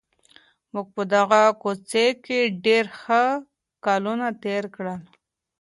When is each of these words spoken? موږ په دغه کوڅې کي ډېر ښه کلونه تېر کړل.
موږ 0.73 0.87
په 0.95 1.03
دغه 1.13 1.41
کوڅې 1.61 2.05
کي 2.25 2.39
ډېر 2.65 2.85
ښه 2.99 3.23
کلونه 3.85 4.27
تېر 4.43 4.63
کړل. 4.75 5.01